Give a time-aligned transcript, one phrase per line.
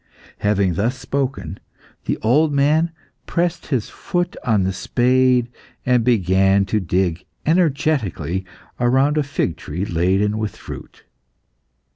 [0.39, 1.59] '"Having thus spoken,
[2.05, 2.89] the old man
[3.27, 5.47] pressed his foot on the spade,
[5.85, 8.43] and began to dig energetically
[8.79, 11.03] round a fig tree laden with fruit.